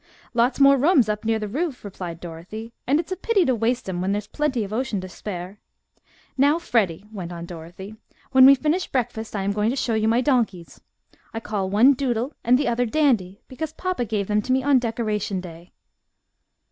[0.33, 3.85] "Lots more rooms up near the roof," replied Dorothy, "and it's a pity to waste
[3.85, 5.59] them when there's plenty of ocean to spare.
[6.35, 7.97] Now, Freddie," went on Dorothy,
[8.31, 10.81] "when we finish breakfast I am going to show you my donkeys.
[11.35, 14.79] I called one Doodle and the other Dandy, because papa gave them to me on
[14.79, 15.71] Decoration Day."